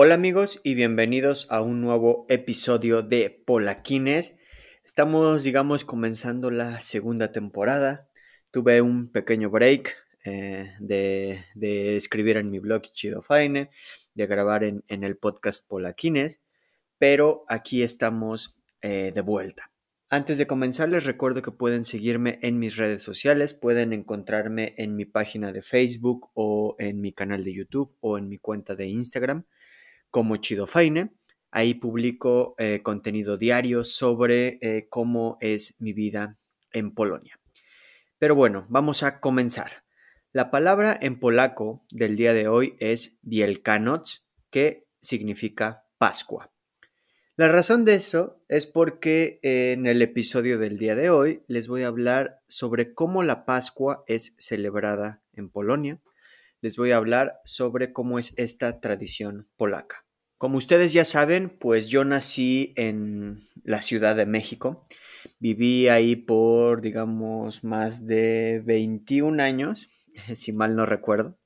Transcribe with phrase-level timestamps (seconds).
[0.00, 4.36] Hola amigos y bienvenidos a un nuevo episodio de Polaquines.
[4.84, 8.08] Estamos, digamos, comenzando la segunda temporada.
[8.52, 13.70] Tuve un pequeño break eh, de, escribir en mi blog Chido Faine,
[14.14, 16.42] de grabar en, el podcast Polaquines,
[16.98, 19.72] pero aquí estamos eh, de vuelta.
[20.10, 24.94] Antes de comenzar les recuerdo que pueden seguirme en mis redes sociales, pueden encontrarme en
[24.94, 28.86] mi página de Facebook o en mi canal de YouTube o en mi cuenta de
[28.86, 29.44] Instagram
[30.10, 31.12] como Chido Faine.
[31.50, 36.38] Ahí publico eh, contenido diario sobre eh, cómo es mi vida
[36.72, 37.40] en Polonia.
[38.18, 39.84] Pero bueno, vamos a comenzar.
[40.32, 44.08] La palabra en polaco del día de hoy es Wielkanoc,
[44.50, 46.52] que significa Pascua.
[47.36, 51.84] La razón de eso es porque en el episodio del día de hoy les voy
[51.84, 56.00] a hablar sobre cómo la Pascua es celebrada en Polonia.
[56.60, 60.04] Les voy a hablar sobre cómo es esta tradición polaca.
[60.38, 64.86] Como ustedes ya saben, pues yo nací en la Ciudad de México.
[65.38, 69.88] Viví ahí por, digamos, más de 21 años,
[70.34, 71.38] si mal no recuerdo.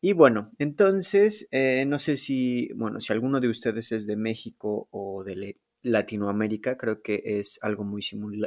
[0.00, 4.88] Y bueno, entonces, eh, no sé si, bueno, si alguno de ustedes es de México
[4.90, 8.02] o de Latinoamérica, creo que es algo muy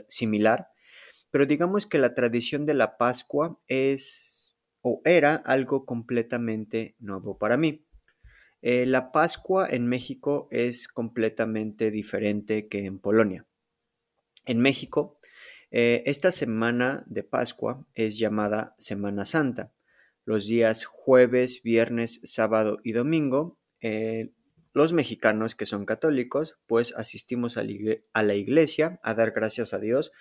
[0.08, 0.68] similar.
[1.30, 4.33] Pero digamos que la tradición de la Pascua es
[4.84, 7.88] o era algo completamente nuevo para mí.
[8.62, 13.48] Eh, la Pascua en México es completamente diferente que en Polonia.
[14.46, 15.18] En México,
[15.72, 19.74] eh, esta semana de Pascua es llamada Semana Santa.
[20.26, 24.32] Los días jueves, viernes, sábado y domingo, eh,
[24.74, 27.64] los mexicanos que son católicos, pues asistimos a
[28.24, 30.12] la iglesia a dar gracias a Dios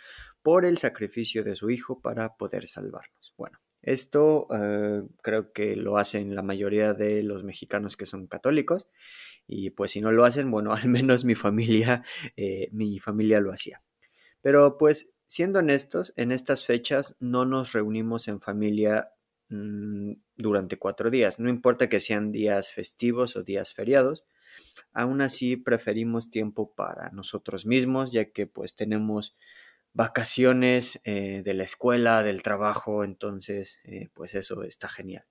[0.43, 3.35] por el sacrificio de su Hijo para poder salvarnos.
[3.37, 8.87] Bueno, esto eh, creo que lo hacen la mayoría de los mexicanos que son católicos
[9.47, 12.05] y pues si no lo hacen, bueno, al menos mi familia,
[12.37, 13.83] eh, mi familia lo hacía.
[14.41, 19.11] Pero pues siendo honestos, en estas fechas no nos reunimos en familia
[19.49, 24.25] mm, durante cuatro días, no importa que sean días festivos o días feriados,
[24.93, 29.37] aún así preferimos tiempo para nosotros mismos, ya que pues tenemos
[29.95, 35.25] vacaciones eh, de la escuela, del trabajo, entonces eh, pues eso está genial.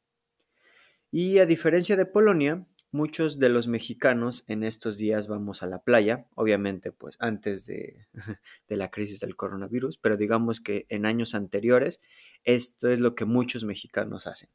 [1.11, 5.83] Y a diferencia de Polonia, muchos de los mexicanos en estos días vamos a la
[5.83, 8.07] playa, obviamente pues antes de,
[8.67, 12.01] de la crisis del coronavirus, pero digamos que en años anteriores
[12.43, 14.49] esto es lo que muchos mexicanos hacen.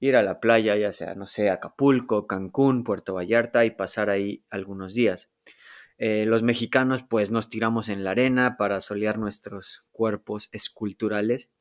[0.00, 4.44] Ir a la playa, ya sea, no sé, Acapulco, Cancún, Puerto Vallarta y pasar ahí
[4.50, 5.30] algunos días.
[6.04, 11.52] Eh, los mexicanos pues nos tiramos en la arena para solear nuestros cuerpos esculturales,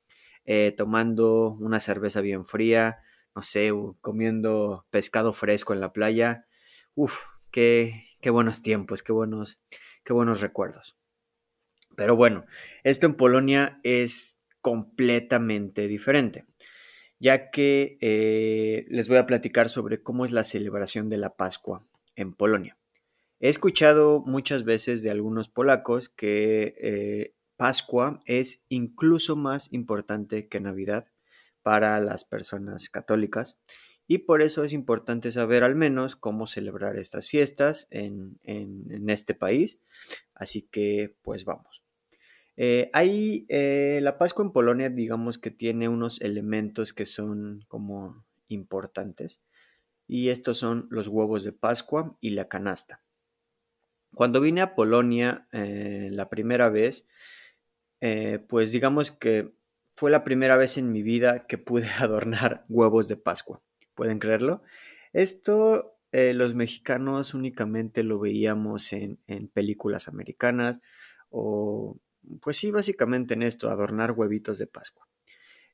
[0.46, 3.04] eh, tomando una cerveza bien fría,
[3.36, 6.48] no sé, comiendo pescado fresco en la playa.
[6.96, 9.62] Uf, qué, qué buenos tiempos, qué buenos,
[10.04, 10.98] qué buenos recuerdos.
[11.96, 12.48] Pero bueno,
[12.84, 16.48] esto en Polonia es completamente diferente,
[17.20, 21.86] ya que eh, les voy a platicar sobre cómo es la celebración de la Pascua
[22.16, 22.81] en Polonia.
[23.44, 30.60] He escuchado muchas veces de algunos polacos que eh, Pascua es incluso más importante que
[30.60, 31.08] Navidad
[31.64, 33.58] para las personas católicas
[34.08, 38.38] y por eso es importante saber al menos cómo celebrar estas fiestas en,
[39.10, 39.82] este país.
[40.36, 41.82] Así que pues vamos.
[42.58, 48.24] Eh, ahí eh, la Pascua en Polonia digamos que tiene unos elementos que son como
[48.50, 49.42] importantes
[50.08, 53.02] y estos son los huevos de Pascua y la canasta.
[54.14, 57.06] Cuando vine a Polonia eh, la primera vez,
[58.02, 59.54] eh, pues digamos que
[59.96, 63.62] fue la primera vez en mi vida que pude adornar huevos de Pascua.
[63.96, 64.64] ¿Pueden creerlo?
[65.14, 70.82] Esto eh, los mexicanos únicamente lo veíamos en, en, películas americanas
[71.30, 71.98] o
[72.42, 75.08] pues sí, básicamente en esto, adornar huevitos de Pascua.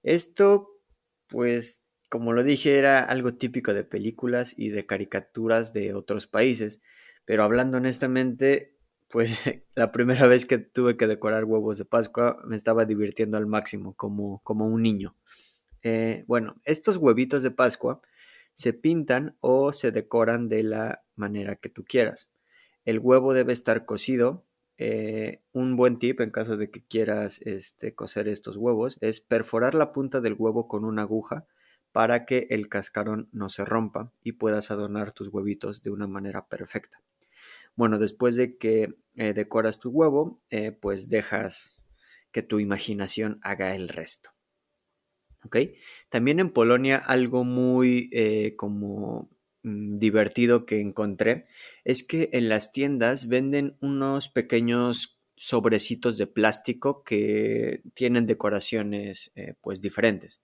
[0.04, 0.80] Esto,
[1.28, 6.82] pues, como lo dije, era algo típico de películas y de caricaturas de otros países.
[7.28, 8.78] Pero hablando honestamente,
[9.10, 9.32] pues
[9.76, 13.94] la primera vez que tuve que decorar huevos de Pascua me estaba divirtiendo al máximo,
[13.96, 15.14] como, como un niño.
[15.84, 18.02] Eh, bueno, estos huevitos de Pascua
[18.54, 22.30] se pintan o se decoran de la manera que tú quieras.
[22.86, 24.46] el huevo debe estar cocido.
[24.78, 29.76] Eh, un buen tip en caso de que quieras este, cocer estos huevos es perforar
[29.76, 31.46] la punta del huevo con una aguja
[31.92, 36.48] para que el cascarón no se rompa y puedas adornar tus huevitos de una manera
[36.48, 37.02] perfecta.
[37.78, 41.78] Bueno, después de que eh, decoras tu huevo, eh, pues dejas
[42.32, 44.32] que tu imaginación haga el resto.
[45.46, 45.58] ¿Ok?
[46.10, 49.30] También en Polonia algo muy eh, como
[49.62, 51.46] mm, divertido que encontré
[51.84, 59.32] es que en las tiendas venden unos pequeños sobrecitos de plástico que tienen decoraciones
[59.62, 60.42] pues diferentes.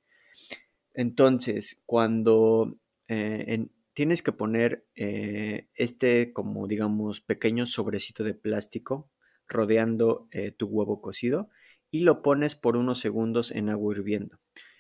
[0.94, 2.78] Entonces, cuando
[3.08, 9.12] en, tienes que poner eh, este como digamos pequeño sobrecito de plástico
[9.48, 11.50] rodeando eh, tu huevo cocido
[11.92, 14.40] y lo pones por unos segundos en agua hirviendo.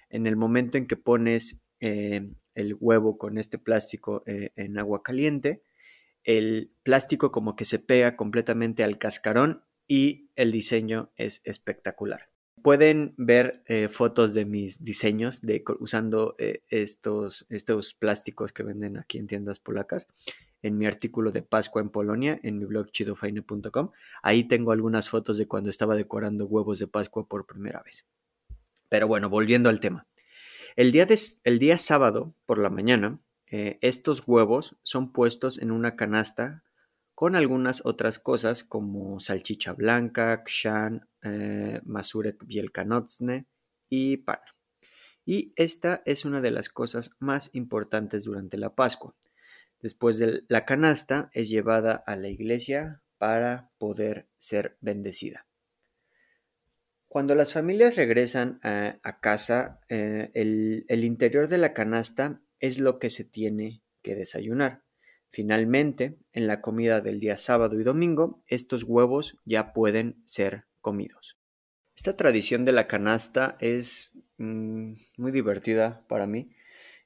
[0.09, 5.63] En el momento en que pones eh, el huevo con este plástico en agua caliente,
[6.23, 12.32] el plástico como que se pega completamente al cascarón y el diseño es espectacular.
[12.61, 15.41] Pueden ver eh, fotos de mis diseños
[15.79, 20.07] usando eh, estos, estos plásticos que venden aquí en tiendas polacas
[20.63, 23.91] en mi artículo de Pascua en Polonia en mi blog chidofaine.com.
[24.23, 28.05] Ahí tengo algunas fotos de cuando estaba decorando huevos de Pascua por primera vez.
[28.89, 30.07] Pero bueno, volviendo al tema.
[30.75, 31.05] El día,
[31.43, 36.63] el día sábado por la mañana, eh, estos huevos son puestos en una canasta
[37.23, 43.47] con algunas otras cosas como salchicha blanca, kshan, eh, masurek bielkanocne
[43.87, 44.41] y pan.
[45.23, 49.15] Y esta es una de las cosas más importantes durante la Pascua.
[49.79, 55.47] Después de la canasta es llevada a la iglesia para poder ser bendecida.
[57.07, 63.09] Cuando las familias regresan a, casa, eh, el interior de la canasta es lo que
[63.09, 64.82] se tiene que desayunar.
[65.33, 71.39] Finalmente, en la comida del día sábado y domingo, estos huevos ya pueden ser comidos.
[71.97, 76.51] Esta tradición de la canasta es mm, muy divertida para mí,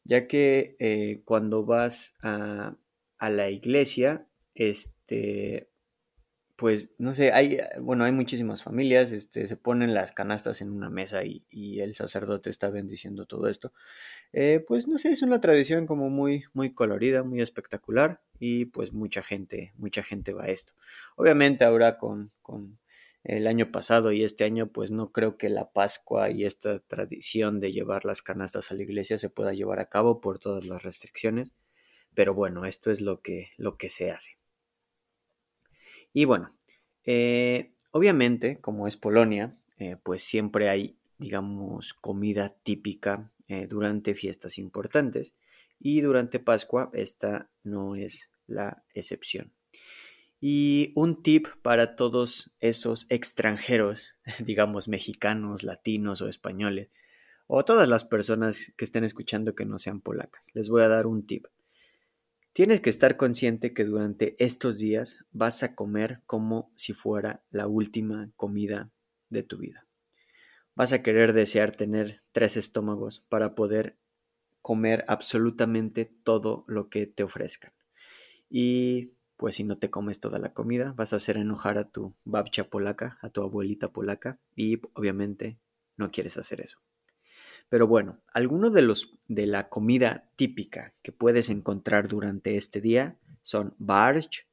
[0.03, 2.75] ya que eh, cuando vas a,
[3.17, 5.69] a, la iglesia, este,
[6.57, 10.89] pues no sé, hay, bueno, hay muchísimas familias, este, se ponen las canastas en una
[10.89, 11.43] mesa y,
[11.79, 13.73] el sacerdote está bendiciendo todo esto.
[14.33, 18.91] Eh, pues no sé, es una tradición como muy, muy colorida, muy espectacular y pues
[18.91, 20.73] mucha gente, mucha gente va a esto.
[21.15, 22.79] Obviamente ahora con, con
[23.23, 27.59] el año pasado y este año, pues no creo que la Pascua y esta tradición
[27.59, 30.81] de llevar las canastas a la iglesia se pueda llevar a cabo por todas las
[30.83, 31.53] restricciones,
[32.15, 34.37] pero bueno, esto es lo que, lo que se hace.
[36.17, 36.49] Y bueno,
[37.05, 44.57] eh, obviamente, como es Polonia, eh, pues siempre hay, digamos, comida típica eh, durante fiestas
[44.57, 45.35] importantes
[45.79, 49.51] y durante Pascua esta no es la excepción.
[50.41, 56.89] Y un tip para todos esos extranjeros, digamos mexicanos, latinos o españoles,
[57.45, 60.49] o todas las personas que estén escuchando que no sean polacas.
[60.55, 61.45] Les voy a dar un tip.
[62.57, 67.67] Tienes que estar consciente que durante estos días vas a comer como si fuera la
[67.67, 68.89] última comida
[69.29, 69.85] de tu vida.
[70.73, 73.99] Vas a querer desear tener tres estómagos para poder
[74.63, 77.73] comer absolutamente todo lo que te ofrezcan.
[78.49, 82.15] Y pues si no te comes toda la comida, vas a hacer enojar a tu
[82.23, 85.59] babcha polaca, a tu abuelita polaca, y obviamente
[85.95, 86.79] no quieres hacer eso.
[87.69, 93.19] Pero bueno, algunos de los de la comida típica que puedes encontrar durante este día
[93.41, 94.47] son barch,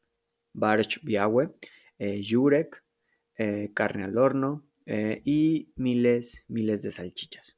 [0.53, 1.55] barch białe,
[1.99, 2.83] eh, jurek,
[3.37, 7.57] eh, carne al horno eh, y miles, miles de salchichas.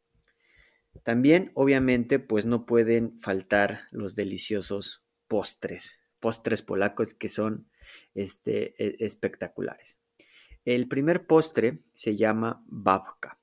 [1.02, 7.68] También, obviamente, pues no pueden faltar los deliciosos postres, postres polacos que son
[8.14, 10.00] este, e, espectaculares.
[10.64, 13.38] El primer postre se llama babka.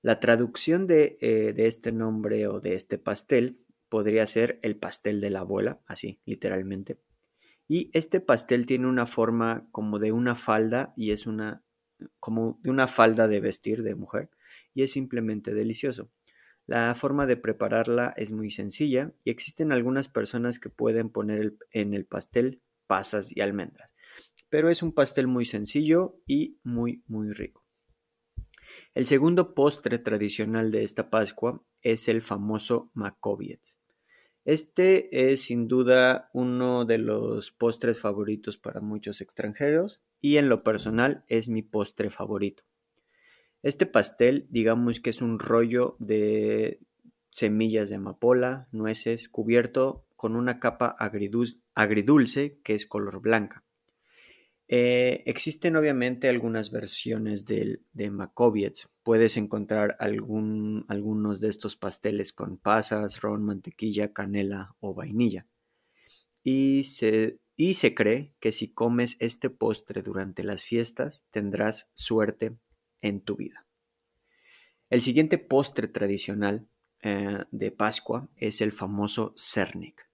[0.00, 5.30] La traducción eh, de, este nombre o de este pastel podría ser el pastel de
[5.30, 7.00] la abuela, así, literalmente.
[7.66, 11.62] Y este pastel tiene una forma como de una falda y es una
[12.20, 14.30] como de una falda de vestir de mujer
[14.72, 16.10] y es simplemente delicioso.
[16.66, 21.94] La forma de prepararla es muy sencilla y existen algunas personas que pueden poner en
[21.94, 23.92] el pastel pasas y almendras,
[24.48, 27.67] pero es un pastel muy sencillo y muy muy rico.
[28.98, 33.60] El segundo postre tradicional de esta Pascua es el famoso Makoviec.
[34.44, 40.64] Este es sin duda uno de los postres favoritos para muchos extranjeros y en lo
[40.64, 42.64] personal es mi postre favorito.
[43.62, 46.80] Este pastel, digamos que es un rollo de
[47.30, 53.62] semillas de amapola, nueces, cubierto con una capa agridulce que es color blanca.
[54.70, 58.88] Eh, existen obviamente algunas versiones de Makovietz.
[59.02, 65.46] Puedes encontrar algunos de estos pasteles con pasas, ron, mantequilla, canela o vainilla.
[66.42, 72.56] Y se, y se cree que si comes este postre durante las fiestas tendrás suerte
[73.00, 73.66] en tu vida.
[74.90, 76.66] El siguiente postre tradicional
[77.02, 80.08] eh, de Pascua es el famoso Cernik.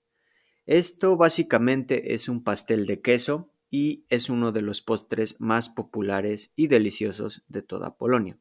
[0.66, 6.52] Esto básicamente es un pastel de queso y es uno de los postres más populares
[6.54, 8.38] y deliciosos de toda Polonia.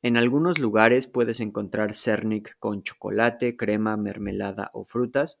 [0.00, 5.40] En algunos lugares puedes encontrar cernik con chocolate, crema, mermelada o frutas.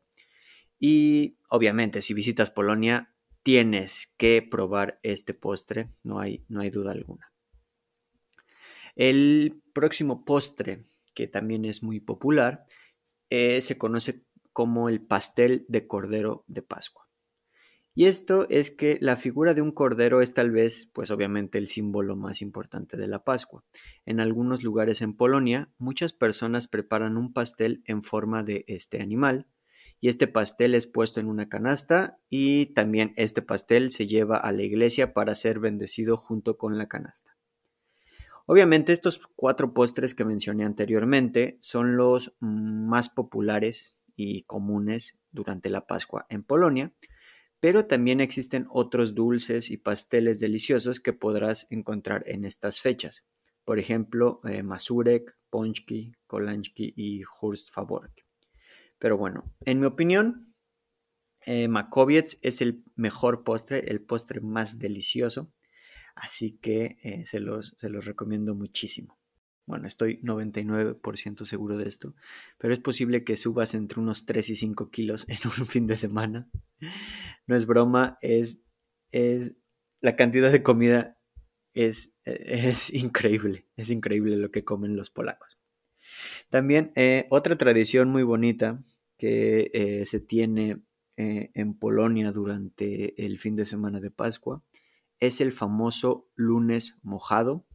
[0.80, 6.90] Y obviamente si visitas Polonia tienes que probar este postre, no hay, no hay duda
[6.90, 7.32] alguna.
[8.96, 10.82] El próximo postre,
[11.14, 12.66] que también es muy popular,
[13.28, 17.09] eh, se conoce como el pastel de cordero de Pascua.
[17.94, 21.68] Y esto es que la figura de un cordero es tal vez, pues obviamente, el
[21.68, 23.64] símbolo más importante de la Pascua.
[24.06, 29.48] En algunos lugares en Polonia, muchas personas preparan un pastel en forma de este animal,
[30.00, 34.50] y este pastel es puesto en una canasta y también este pastel se lleva a
[34.50, 37.36] la iglesia para ser bendecido junto con la canasta.
[38.46, 45.86] Obviamente estos cuatro postres que mencioné anteriormente son los más populares y comunes durante la
[45.86, 46.92] Pascua en Polonia,
[47.60, 53.26] pero también existen otros dulces y pasteles deliciosos que podrás encontrar en estas fechas.
[53.64, 58.26] Por ejemplo, eh, Mazurek, Ponchki, Kolanchki y Hurstfabork.
[58.98, 60.54] Pero bueno, en mi opinión,
[61.42, 65.52] eh, Makovietz es el mejor postre, el postre más delicioso.
[66.14, 69.19] Así que eh, se, los, se los recomiendo muchísimo.
[69.66, 72.14] Bueno, estoy 99% seguro de esto,
[72.58, 75.96] pero es posible que subas entre unos 3 y 5 kilos en un fin de
[75.96, 76.48] semana.
[77.46, 78.62] No es broma, es,
[79.12, 79.54] es
[80.00, 81.18] la cantidad de comida
[81.74, 85.58] es, es increíble, es increíble lo que comen los polacos.
[86.48, 88.82] También eh, otra tradición muy bonita
[89.16, 90.82] que eh, se tiene
[91.16, 94.62] eh, en Polonia durante el fin de semana de Pascua
[95.20, 97.66] es el famoso lunes mojado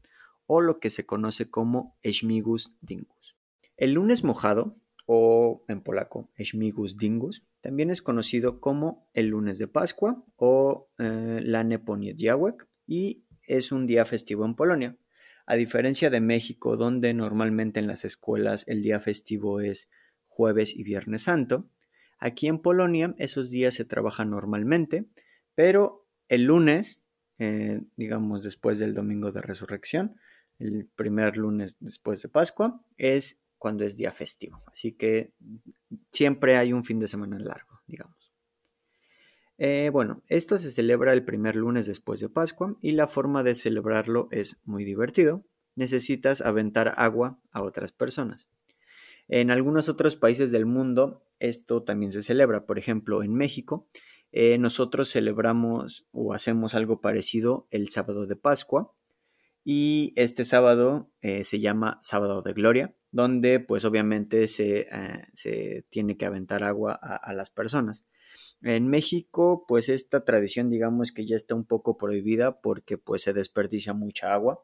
[0.48, 3.36] o lo que se conoce como Śmigus Dingus.
[3.78, 9.68] El lunes mojado, o en polaco Śmigus Dingus, también es conocido como el lunes de
[9.68, 14.98] Pascua o eh, Lane Poniedziałek y es un día festivo en Polonia.
[15.46, 19.90] A diferencia de México, donde normalmente en las escuelas el día festivo es
[20.26, 21.70] jueves y viernes santo,
[22.18, 25.06] aquí en Polonia esos días se trabajan normalmente,
[25.54, 27.04] pero el lunes,
[27.38, 30.16] eh, digamos después del domingo de resurrección,
[30.60, 34.62] el primer lunes después de Pascua, es cuando es día festivo.
[34.68, 35.34] Así que
[36.12, 38.32] siempre hay un fin de semana largo, digamos.
[39.58, 43.56] Eh, bueno, esto se celebra el primer lunes después de Pascua y la forma de
[43.56, 45.46] celebrarlo es muy divertido.
[45.76, 48.48] Necesitas aventar agua a otras personas.
[49.28, 52.66] En algunos otros países del mundo esto también se celebra.
[52.66, 53.88] Por ejemplo, en México
[54.32, 58.94] eh, nosotros celebramos o hacemos algo parecido el sábado de Pascua
[59.68, 66.18] y este sábado eh, se llama Sábado de Gloria, donde pues obviamente se, eh, tiene
[66.18, 68.06] que aventar agua a, las personas.
[68.62, 73.34] En México pues esta tradición digamos que ya está un poco prohibida porque pues se
[73.34, 74.64] desperdicia mucha agua,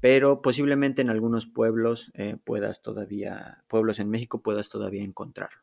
[0.00, 5.62] pero posiblemente en algunos pueblos eh, puedas todavía, pueblos en México puedas todavía encontrarlo.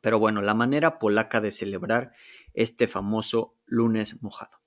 [0.00, 2.12] Pero bueno, la manera polaca de celebrar
[2.52, 4.63] este famoso lunes mojado.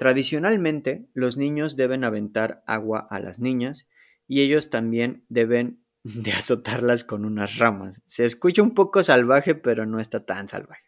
[0.00, 3.86] Tradicionalmente, los niños deben aventar agua a las niñas
[4.26, 8.00] y ellos también deben de azotarlas con unas ramas.
[8.06, 10.86] Se escucha un poco salvaje, pero no está tan salvaje.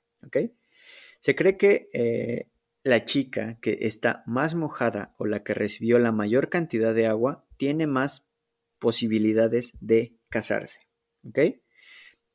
[1.21, 2.49] Se cree que eh,
[2.85, 7.45] la chica que está más mojada o la que recibió la mayor cantidad de agua
[7.59, 8.26] tiene más
[8.78, 10.81] posibilidades de casarse.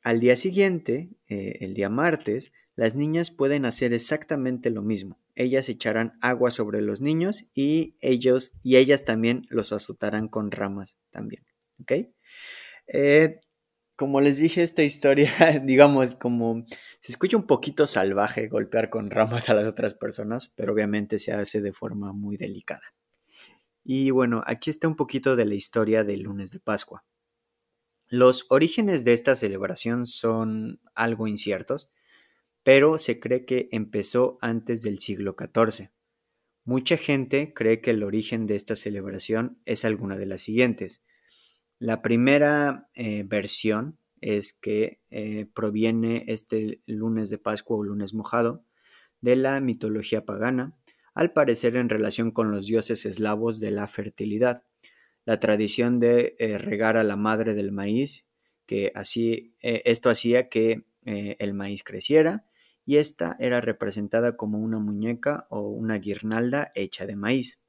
[0.00, 5.18] Al día siguiente, eh, el día martes, las niñas pueden hacer exactamente lo mismo.
[5.38, 10.98] Ellas echarán agua sobre los niños y ellos y ellas también los azotarán con ramas
[11.10, 11.46] también.
[11.80, 11.92] ¿Ok?
[12.88, 13.38] Eh,
[13.94, 15.30] como les dije, esta historia,
[15.62, 16.66] digamos, como
[17.00, 21.32] se escucha un poquito salvaje golpear con ramas a las otras personas, pero obviamente se
[21.32, 22.94] hace de forma muy delicada.
[23.84, 27.04] Y bueno, aquí está un poquito de la historia del lunes de Pascua.
[28.08, 31.90] Los orígenes de esta celebración son algo inciertos,
[32.62, 35.90] pero se cree que empezó antes del siglo XIV.
[36.68, 41.02] Mucha gente cree que el origen de esta celebración es alguna de las siguientes.
[41.78, 48.66] La primera eh, versión es que eh, proviene este lunes de Pascua o lunes mojado
[49.22, 50.76] de la mitología pagana,
[51.14, 54.64] al parecer en relación con los dioses eslavos de la fertilidad.
[55.24, 58.26] La tradición de eh, regar a la madre del maíz,
[58.66, 62.44] que así, esto hacía que el maíz creciera,
[62.88, 67.60] y esta era representada como una muñeca o una guirnalda hecha de maíz.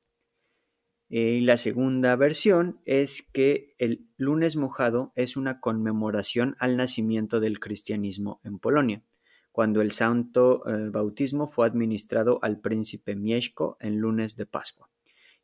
[1.10, 7.60] Y la segunda versión es que el lunes mojado es una conmemoración al nacimiento del
[7.60, 9.04] cristianismo en Polonia
[9.52, 14.90] cuando el santo eh, bautismo fue administrado al príncipe Mieszko en lunes de Pascua.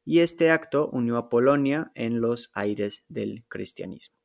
[0.06, 4.16] Y este acto unió a Polonia en los aires del cristianismo.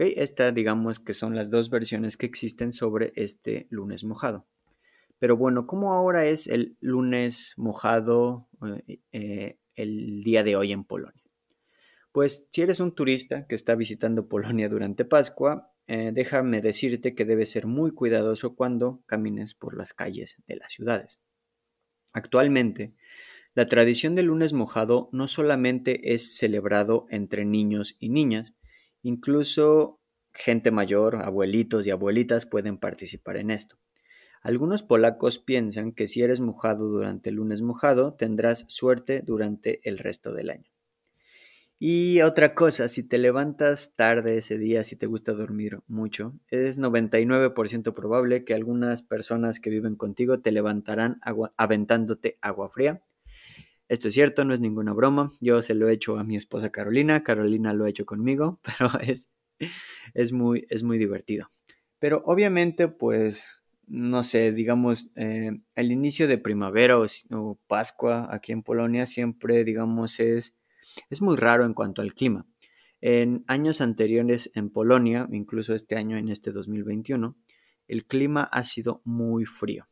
[0.00, 0.14] ¿Okay?
[0.16, 4.46] Esta digamos que son las dos versiones que existen sobre este lunes mojado.
[5.18, 8.48] Pero bueno, ¿cómo ahora es el lunes mojado
[8.86, 11.22] eh, eh, el día de hoy en Polonia?
[12.12, 17.26] Pues si eres un turista que está visitando Polonia durante Pascua, eh, déjame decirte que
[17.26, 21.20] debes ser muy cuidadoso cuando camines por las calles de las ciudades.
[22.14, 22.94] Actualmente,
[23.52, 28.54] la tradición del lunes mojado no solamente es celebrado entre niños y niñas,
[29.02, 30.00] incluso
[30.32, 33.76] gente mayor, abuelitos y abuelitas pueden participar en esto.
[34.42, 39.98] Algunos polacos piensan que si eres mojado durante el lunes mojado, tendrás suerte durante el
[39.98, 40.70] resto del año.
[41.82, 46.78] Y otra cosa, si te levantas tarde ese día, si te gusta dormir mucho, es
[46.78, 51.20] 99% probable que algunas personas que viven contigo te levantarán
[51.56, 53.02] aventándote agua fría.
[53.90, 55.32] Esto es cierto, no es ninguna broma.
[55.40, 58.88] Yo se lo he hecho a mi esposa Carolina, Carolina lo ha hecho conmigo, pero
[59.00, 59.28] es,
[60.14, 61.50] es, muy, es muy divertido.
[61.98, 63.48] Pero obviamente, pues,
[63.86, 70.20] no sé, digamos, eh, el inicio de primavera o Pascua aquí en Polonia siempre, digamos,
[70.20, 70.54] es
[71.08, 72.46] es muy raro en cuanto al clima.
[73.00, 77.36] En años anteriores en Polonia, incluso este año en este 2021,
[77.88, 79.88] el clima ha sido muy frío.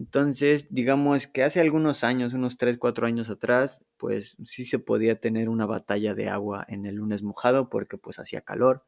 [0.00, 5.20] Entonces, digamos que hace algunos años, unos 3, 4 años atrás, pues sí se podía
[5.20, 8.86] tener una batalla de agua en el lunes mojado porque pues hacía calor.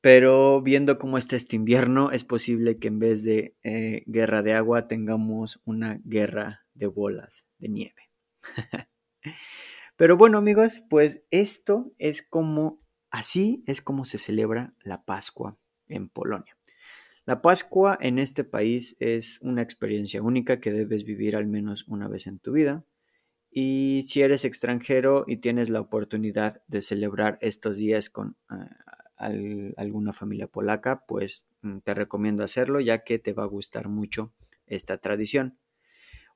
[0.00, 4.54] Pero viendo cómo está este invierno, es posible que en vez de eh, guerra de
[4.54, 8.12] agua tengamos una guerra de bolas de nieve.
[9.96, 16.08] Pero bueno amigos, pues esto es como, así es como se celebra la Pascua en
[16.08, 16.56] Polonia.
[17.30, 22.08] La Pascua en este país es una experiencia única que debes vivir al menos una
[22.08, 22.84] vez en tu vida.
[23.52, 28.34] Y si eres extranjero y tienes la oportunidad de celebrar estos días con
[29.20, 33.88] eh, alguna familia polaca, pues mm, te recomiendo hacerlo ya que te va a gustar
[33.88, 34.32] mucho
[34.66, 35.56] esta tradición.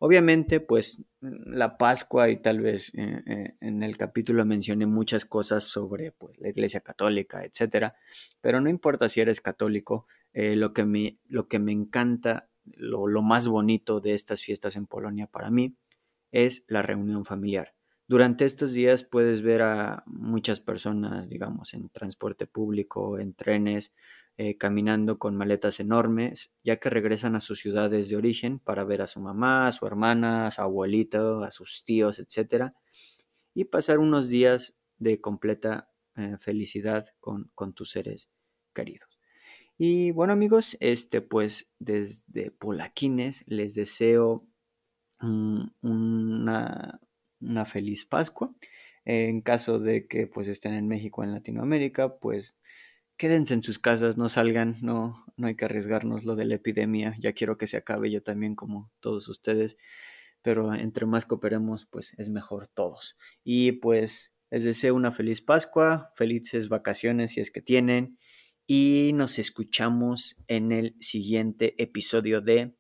[0.06, 5.64] Obviamente, pues la Pascua y tal vez eh, eh, en el capítulo mencioné muchas cosas
[5.64, 7.96] sobre pues, la Iglesia Católica, etcétera,
[8.42, 13.06] pero no importa si eres católico, eh, lo, que me, lo que me encanta, lo,
[13.06, 15.74] lo más bonito de estas fiestas en Polonia para mí
[16.32, 17.74] es la reunión familiar.
[18.06, 23.94] Durante estos días puedes ver a muchas personas, digamos, en transporte público, en trenes,
[24.36, 29.00] eh, caminando con maletas enormes, ya que regresan a sus ciudades de origen para ver
[29.00, 32.72] a su mamá, a su hermana, a su abuelito, a sus tíos, etc.
[33.54, 38.28] Y pasar unos días de completa eh, felicidad con, tus seres
[38.74, 39.20] queridos.
[39.78, 44.48] Y bueno amigos, este pues desde Polaquines les deseo
[45.20, 47.00] una,
[47.40, 48.52] una feliz Pascua.
[49.04, 52.56] En caso de que pues estén en México en Latinoamérica, pues
[53.16, 57.16] quédense en sus casas, no salgan, no, no hay que arriesgarnos lo de la epidemia,
[57.20, 59.77] ya quiero que se acabe yo también como todos ustedes,
[60.42, 63.16] pero entre más cooperemos, pues es mejor todos.
[63.42, 68.18] Y pues les deseo una feliz Pascua, felices vacaciones si es que tienen,
[68.66, 72.77] y nos escuchamos en el siguiente episodio de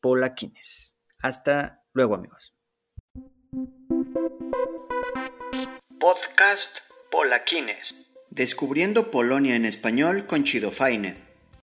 [0.00, 0.96] Polaquines.
[1.18, 2.54] Hasta luego amigos.
[5.98, 6.78] Podcast
[7.10, 8.09] Polaquines.
[8.30, 11.29] Descubriendo Polonia en español con Chido Faine.